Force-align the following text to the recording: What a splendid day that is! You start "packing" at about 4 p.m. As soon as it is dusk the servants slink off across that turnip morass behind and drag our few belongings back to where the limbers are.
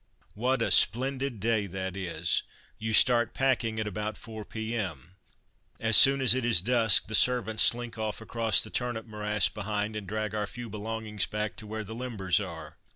What 0.33 0.63
a 0.63 0.71
splendid 0.71 1.39
day 1.39 1.67
that 1.67 1.95
is! 1.95 2.41
You 2.79 2.91
start 2.91 3.35
"packing" 3.35 3.79
at 3.79 3.85
about 3.85 4.17
4 4.17 4.43
p.m. 4.45 5.15
As 5.79 5.95
soon 5.95 6.21
as 6.21 6.33
it 6.33 6.43
is 6.43 6.59
dusk 6.59 7.05
the 7.05 7.13
servants 7.13 7.61
slink 7.61 7.99
off 7.99 8.19
across 8.19 8.63
that 8.63 8.73
turnip 8.73 9.05
morass 9.05 9.47
behind 9.47 9.95
and 9.95 10.07
drag 10.07 10.33
our 10.33 10.47
few 10.47 10.71
belongings 10.71 11.27
back 11.27 11.55
to 11.57 11.67
where 11.67 11.83
the 11.83 11.93
limbers 11.93 12.39
are. 12.39 12.79